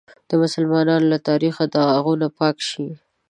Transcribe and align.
د 0.29 0.31
مسلمانانو 0.43 1.05
له 1.13 1.17
تاریخه 1.27 1.63
داغونه 1.75 2.27
پاک 2.39 2.57
شي. 2.69 2.87